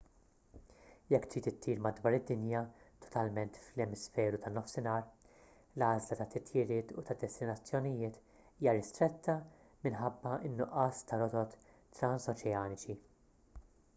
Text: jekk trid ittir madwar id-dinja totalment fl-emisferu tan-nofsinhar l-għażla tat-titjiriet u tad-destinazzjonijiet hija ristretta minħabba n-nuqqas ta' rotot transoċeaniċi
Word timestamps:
jekk 1.13 1.25
trid 1.31 1.47
ittir 1.49 1.81
madwar 1.87 2.15
id-dinja 2.19 2.61
totalment 3.03 3.59
fl-emisferu 3.65 4.39
tan-nofsinhar 4.45 5.03
l-għażla 5.09 6.17
tat-titjiriet 6.23 6.95
u 6.95 7.03
tad-destinazzjonijiet 7.11 8.17
hija 8.39 8.75
ristretta 8.79 9.37
minħabba 9.85 10.33
n-nuqqas 10.51 11.05
ta' 11.13 11.21
rotot 11.25 11.55
transoċeaniċi 12.01 12.99